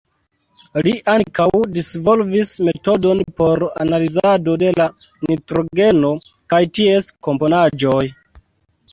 [0.85, 4.87] Li ankaŭ disvolvis metodon por analizado de la
[5.31, 6.11] nitrogeno
[6.55, 8.03] kaj ties komponaĵoj.